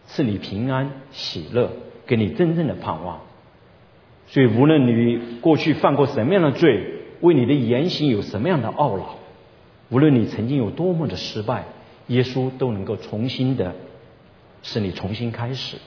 [0.06, 1.70] 赐你平安喜乐，
[2.06, 3.20] 给你真正的盼望。
[4.28, 9.16] 所以，无论你过去犯过什么样的罪，为你的言行有什么样的懊恼，
[9.90, 11.64] 无论你曾经有多么的失败，
[12.06, 13.74] 耶稣都能够重新的
[14.62, 15.78] 使你重新开始。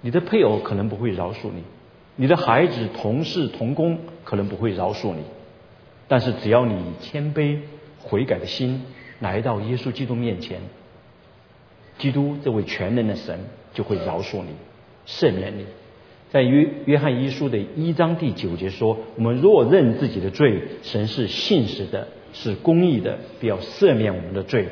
[0.00, 1.62] 你的配偶可能不会饶恕你，
[2.16, 5.22] 你的孩子、同事、同工可能不会饶恕你，
[6.06, 7.58] 但是只要你以谦卑
[7.98, 8.82] 悔改的心
[9.20, 10.60] 来到耶稣基督面前。
[11.98, 13.38] 基督这位全能的神
[13.72, 14.50] 就会饶恕你、
[15.06, 15.66] 赦免你。
[16.30, 24.68] 在约约翰一书的一章第九节说：“我们若认自己的罪，神是信实的，是公义的，必要赦免我们的罪，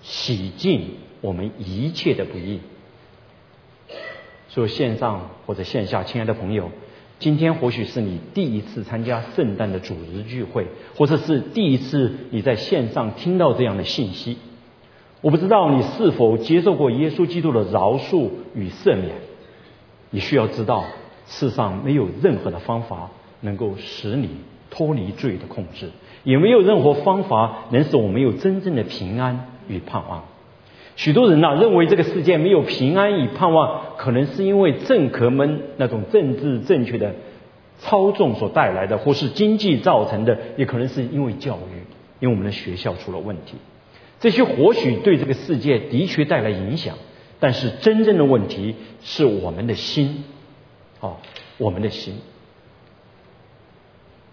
[0.00, 2.60] 洗净我们一切的不义。”
[4.48, 6.70] 所以线上或者线下，亲爱的朋友，
[7.22, 14.38] 今天或许是你第一次参加圣诞的主日聚会，或者是第一次你在线上听到这样的信息。
[15.20, 19.14] 我不知道你是否接受过耶稣基督的饶恕与赦免。
[20.10, 20.82] 你需要知道，
[21.28, 24.28] 世上没有任何的方法能够使你
[24.68, 25.90] 脱离罪的控制，
[26.24, 30.24] 也没有任何方法能使我们有真正的平安与盼望。
[30.96, 37.14] 许多人呐认为这个世界没有平安与盼望，可能是因为政客们那种政治正确的
[37.78, 41.80] 操纵所带来的，或是经济造成的，也可能是因为教育，
[42.20, 43.56] 因为我们的学校出了问题。
[44.20, 46.96] 这些或许对这个世界的确带来影响，
[47.40, 50.24] 但是真正的问题是我们的心，
[51.00, 51.16] 啊，
[51.58, 52.14] 我们的心。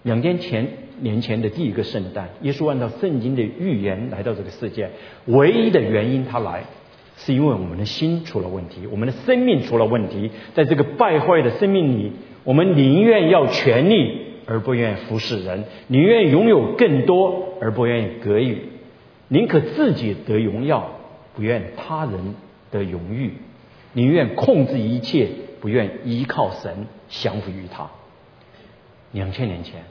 [0.03, 0.67] 两天前
[1.01, 4.89] 年前的第一个圣诞，耶稣按照圣经的预言来到这个世界，
[5.25, 6.63] 唯一的原因他来，
[7.17, 18.57] 是因为我们的心出了问题，我们的生命出了问题，在这个败坏的生命里，我们宁愿要权力而不愿服侍人，宁愿拥有更多而不愿意给予。
[19.27, 20.91] 宁可自己得荣耀，
[21.35, 22.35] 不愿他人
[22.71, 23.31] 得荣誉；
[23.93, 25.27] 宁愿控制一切，
[25.59, 27.89] 不愿依靠神降服于他。
[29.11, 29.81] 两千年前，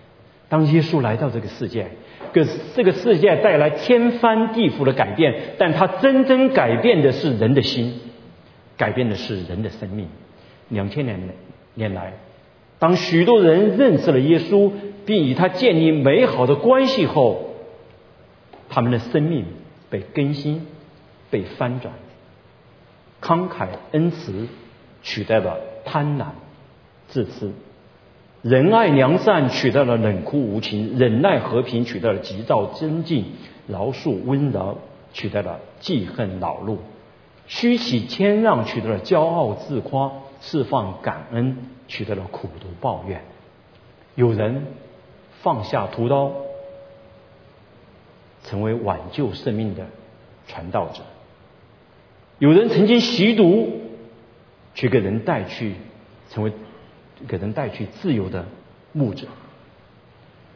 [0.49, 1.91] 当耶稣来到这个世界，
[2.33, 8.01] 给这个世界带来天翻地覆的改变，但他真正改变的是人的心，
[8.77, 10.09] 改变的是人的生命。
[10.69, 11.21] 两千年
[11.75, 12.13] 年来，
[12.79, 14.71] 当许多人认识了耶稣，
[15.05, 17.55] 并与他建立美好的关系后，
[18.69, 19.47] 他们的生命
[19.91, 20.67] 被更新、
[21.31, 21.95] 被翻转，
[23.21, 24.47] 慷慨恩慈
[25.03, 26.27] 取代了贪婪、
[27.09, 27.49] 自私；
[28.43, 33.25] 仁爱良善取代了冷酷无情；忍耐和平取代了急躁增进；
[33.67, 34.79] 饶恕温柔
[35.13, 36.77] 取代了记恨恼怒；
[37.47, 41.57] 虚起谦让取代了骄傲自夸；释放感恩
[41.89, 43.23] 取代了苦毒抱怨。
[44.15, 44.67] 有人
[45.43, 46.33] 放下屠刀。
[48.45, 49.85] 成为挽救生命的
[50.47, 51.03] 传道者。
[52.39, 53.83] 有人曾经吸毒，
[54.75, 55.75] 却给人带去
[56.31, 56.53] 成为
[57.27, 58.47] 给人带去自由的
[58.93, 59.27] 牧者。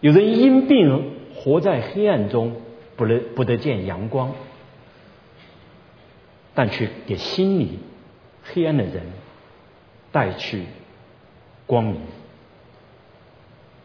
[0.01, 2.57] 有人因病活在黑暗中，
[2.97, 4.33] 不能不得见阳光，
[6.55, 7.79] 但却给心里
[8.45, 9.03] 黑暗的人
[10.11, 10.65] 带去
[11.67, 11.97] 光明。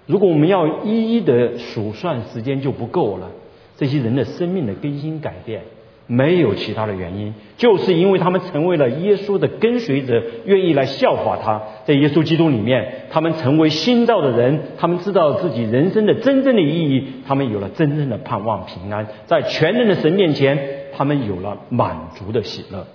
[0.05, 3.31] 如果我们要一一的数算，时间就不够了。
[3.75, 5.63] 这些人的生命的更新改变，
[6.07, 11.61] 没有其他的原因，就是因为他们成为了耶稣的跟随者，愿意来效法他。
[11.85, 20.57] 在耶稣基督里面，他们成为新造的人，他们知道自己人生的真正的意义，他们有了真正的盼望平安，在全能的神面前，
[20.95, 22.87] 他们有了满足的喜乐。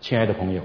[0.00, 0.62] 亲爱的朋友，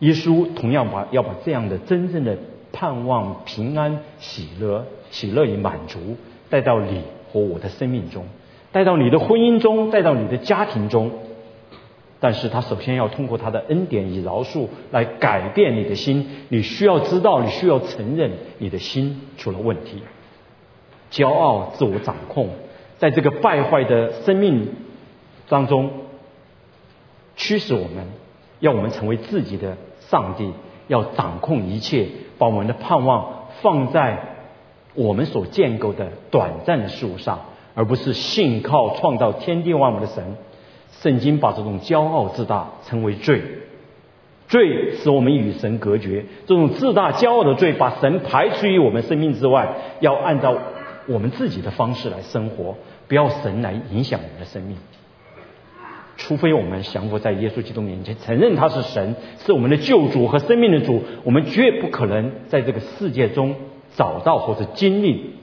[0.00, 2.36] 耶稣同样把要把这样的真正的
[2.72, 5.98] 盼望平安喜乐喜乐与满足
[6.50, 7.02] 带到你。
[7.30, 8.24] 和我的生命中，
[8.72, 11.10] 带到你的婚姻中，带到你的家庭中。
[12.20, 16.28] 但是他首先要通过他的恩典与饶恕来改变你的心。
[16.48, 20.02] 你需要知道，你需要承认你的心出了问题。
[21.12, 22.48] 骄傲、自我掌控，
[22.98, 24.68] 在这个败坏的生命
[25.48, 25.90] 当中，
[27.36, 28.08] 驱使我们，
[28.58, 30.52] 要我们成为自己的上帝，
[30.88, 34.18] 要掌控一切，把我们的盼望放在
[34.94, 37.38] 我们所建构的短暂的事物上，
[37.78, 40.36] 而不是信靠创造天地万物的神。
[40.90, 43.40] 圣经把这种骄傲自大称为罪，
[44.48, 46.24] 罪使我们与神隔绝。
[46.44, 49.76] 这种自大骄傲的罪，把神排除于我们生命之外。
[50.00, 50.58] 要按照
[51.06, 52.74] 我们自己的方式来生活，
[53.06, 54.76] 不要神来影响我们的生命。
[56.16, 59.14] 除非我们降服在耶稣基督面前，承认他是神，
[59.46, 63.54] 是我们的救主和生命的主，我们绝不可能在这个世界中
[63.94, 65.34] 找到或者经历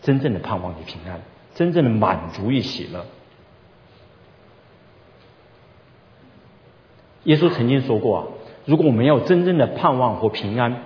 [0.00, 1.20] 真正的盼望与平安，
[1.54, 3.04] 真正的满足与喜乐。
[7.24, 8.24] 耶稣曾经说过啊，
[8.64, 10.82] 如果我们要真正的盼望和平安，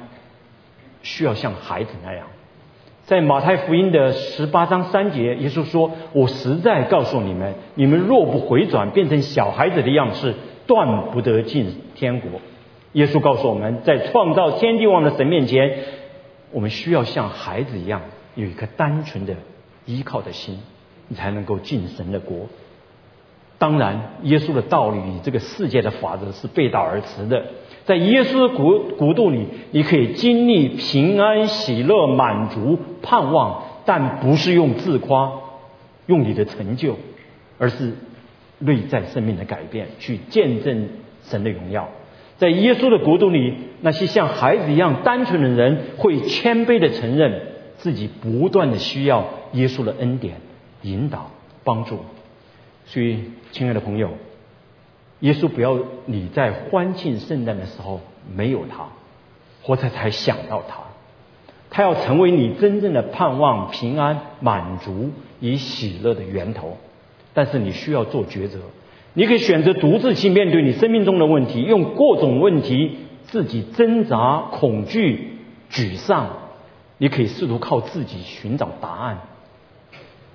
[1.02, 2.26] 需要像孩子那样。
[3.04, 10.34] 在马太福音的十八章三节，耶稣说：“我实在告诉你们，你们若不回转，变成小孩子的样式，
[10.66, 12.40] 断不得进天国。”
[12.92, 15.84] 耶稣告诉我们在创造天地万的神面前，
[16.50, 18.02] 我们需要像孩子一样，
[18.34, 19.36] 有一颗单纯的
[19.86, 20.58] 依靠的心，
[21.08, 22.46] 你才能够进神的国。
[23.58, 27.46] 当然，耶稣的道理与这个世界的法则是背道而驰的。
[27.86, 35.32] 在耶稣的国国度里，你可以经历平安、喜乐、满足、盼望，但不是用自夸、
[36.06, 36.98] 用你的成就，
[37.58, 37.94] 而是
[38.58, 40.88] 内在生命的改变，去见证
[41.22, 41.88] 神的荣耀。
[42.36, 47.40] 在耶稣的国度里，那些像孩子一样单纯的人，会谦卑的承认
[47.78, 50.36] 自己不断的需要耶稣的恩典、
[50.82, 51.30] 引导、
[51.64, 52.00] 帮助。
[52.86, 54.10] 所以，亲爱的朋友，
[55.20, 58.00] 耶稣不要你在欢庆圣诞的时候
[58.34, 58.86] 没有他，
[59.62, 60.78] 或者才想到他。
[61.68, 65.10] 他要成为你真正的盼望、平安、满足
[65.40, 66.78] 与喜乐的源头。
[67.34, 68.60] 但是你需要做抉择，
[69.12, 75.32] 你可以选择独自去面对你生命中的问题，用各种问题自己挣扎、恐惧、
[75.70, 76.45] 沮丧。
[76.98, 79.18] 你可以试图靠自己寻找答案，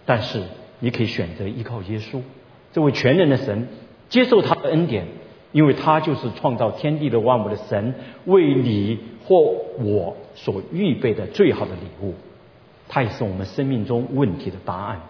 [0.05, 0.43] 但是
[0.79, 2.21] 你可以选择依靠耶稣。
[2.71, 3.67] 这位全能的神，
[4.09, 5.07] 接受他的恩典，
[5.51, 7.95] 因为他就是创造天地的万物的神，
[8.25, 9.41] 为你或
[9.79, 12.15] 我所预备的最好的礼物。
[12.87, 15.01] 他也是我们生命中问题的答案。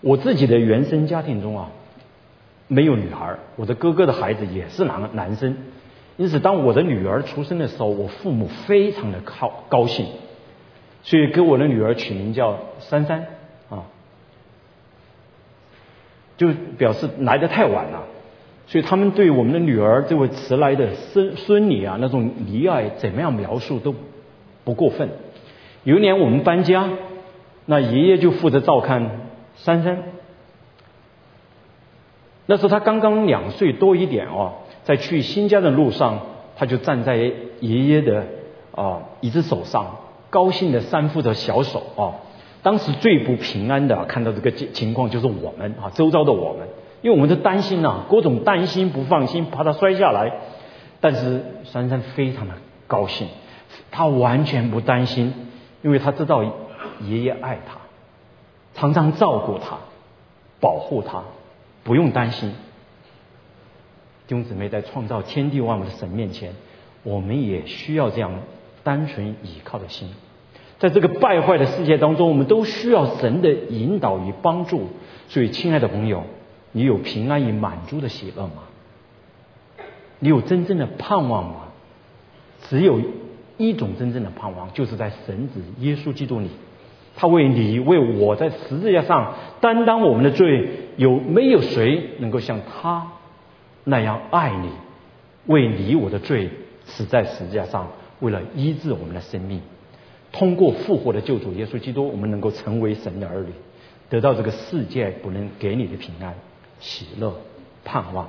[0.00, 1.70] 我自己的原生家庭中啊，
[2.68, 5.56] 没有女孩，我的哥哥的孩子也是男男生，
[6.20, 10.04] 因此当我的女儿出生的时候，我父母非常的高高兴，
[11.02, 13.24] 所以给我的女儿取名叫珊珊
[13.70, 13.84] 啊。
[16.36, 18.02] 就表示来的太晚了，
[18.66, 23.94] 所以他们对我们的女儿这位迟来的孙孙女啊，那种溺爱怎么样描述都
[24.62, 25.08] 不过分。
[25.84, 26.90] 有一年我们搬家，
[27.64, 29.10] 那爷爷就负责照看
[29.54, 30.02] 珊珊。
[32.44, 34.52] 那时候他刚刚两岁多一点哦，
[34.84, 36.20] 在去新家的路上，
[36.56, 38.24] 他就站在爷爷的
[38.74, 39.96] 啊一只手上，
[40.30, 42.14] 高兴的三副着小手啊。
[42.62, 46.68] 当时最不平安的看到这个情况就是我们啊，周遭的我们，
[47.00, 50.32] 因为我们都担心呐，各种担心不放心，怕他摔下来。
[51.00, 52.54] 但是珊珊非常的
[52.86, 53.28] 高兴，
[53.90, 55.32] 他完全不担心，
[55.80, 56.42] 因为他知道
[57.00, 57.78] 爷爷爱他，
[58.74, 59.78] 常常照顾他，
[60.60, 61.22] 保护他，
[61.82, 62.52] 不用担心。
[64.30, 66.52] 弟兄姊妹，在创造天地万物的神面前，
[67.02, 68.30] 我们也需要这样
[68.84, 70.08] 单纯倚靠的心。
[70.78, 74.86] 在这个败坏的世界当中，我们都需要神的引导与帮助。
[75.26, 76.22] 所以，亲爱的朋友，
[76.70, 78.68] 你有平安与满足的喜乐吗？
[80.20, 81.54] 你有真正的盼望吗？
[82.68, 83.00] 只有
[83.58, 86.50] 一种真正的盼望，就是在神子耶稣基督里，
[87.16, 90.68] 他为你为我在十字架上担当我们的罪。
[90.96, 93.08] 有没有谁能够像他
[93.90, 94.70] 那样爱你，
[95.46, 96.48] 为你我的罪
[96.86, 97.88] 死在十字架上，
[98.20, 99.60] 为了医治我们的生命？
[100.30, 103.50] 通过复活的救主耶稣基督，我们能够成为神的儿女，
[104.08, 106.36] 得到这个世界不能给你的平安、
[106.78, 107.34] 喜乐、
[107.84, 108.28] 盼望。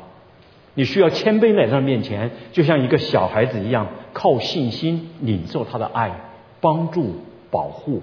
[0.73, 6.11] 你需要谦卑来到面前，就像一个小孩子一样，靠信心领受他的爱、
[6.59, 7.17] 帮助、
[7.51, 8.01] 保护。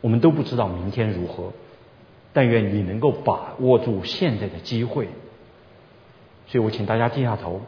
[0.00, 1.52] 我们都不知道明天如何，
[2.32, 5.08] 但愿你能够把握住现在的机会。
[6.46, 7.60] 所以我请大家低下头，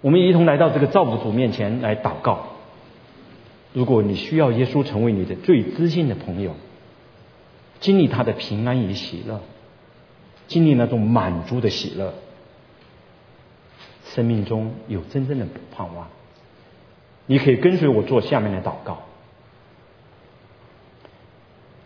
[0.00, 2.46] 我们一同来到这个造物主面前来祷告。
[3.72, 6.54] 如果你需要耶稣成为你的最知心的朋友，
[7.80, 9.40] 经历他的平安与喜乐，
[10.48, 12.14] 经历那种满足的喜乐，
[14.04, 16.08] 生命中有真正的盼望，
[17.26, 18.98] 你可以跟随我做下面的祷告：，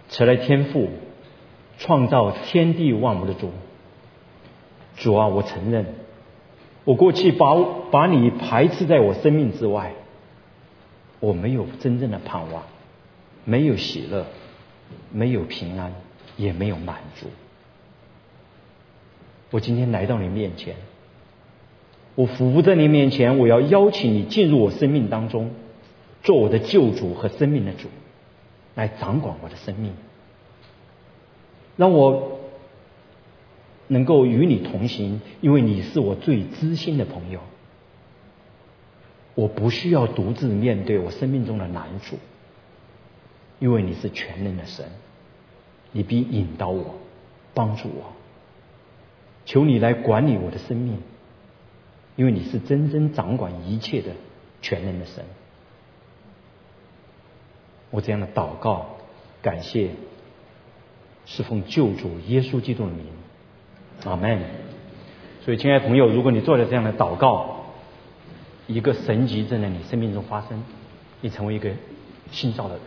[0.08, 0.88] 慈来天父，
[1.78, 3.50] 创造天地万物的主，
[4.96, 5.84] 主啊，我承认，
[6.84, 7.54] 我过去把
[7.90, 9.94] 把你排斥在我生命之外，
[11.20, 12.62] 我没有真正的盼望，
[13.44, 14.26] 没有喜乐，
[15.10, 15.94] 没有平安，
[16.36, 17.28] 也没有满足。
[19.50, 20.76] 我今天来到你面前，
[22.16, 25.52] 我伏在你面前，我要邀请你进入我生命当中，
[26.22, 27.88] 做我的救主和生命的主，
[28.74, 29.94] 来掌管我的生命，
[31.76, 32.40] 让我
[33.88, 37.40] 能够与你同行，因为你是我最知心的朋友。
[39.34, 42.18] 我不需要独自面对我生命中的难处，
[43.58, 44.86] 因为你是全能的神，
[45.90, 46.94] 你必引导我，
[47.52, 48.12] 帮助我。
[49.44, 50.98] 求你来管理我的生命，
[52.16, 54.12] 因为你是真正掌管一切的
[54.62, 55.24] 全能的神。
[57.90, 58.96] 我这样的祷告，
[59.42, 59.90] 感谢，
[61.26, 63.06] 是奉救主耶稣基督的名，
[64.04, 64.38] 阿门。
[65.44, 67.66] 所以，亲爱的朋友，如果你做了这样的祷告，
[68.66, 70.64] 一个神迹正在你生命中发生，
[71.20, 71.70] 你成为一个
[72.30, 72.82] 新造的人。